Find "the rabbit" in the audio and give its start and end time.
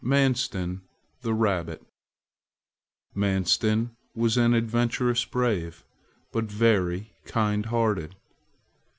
1.21-1.83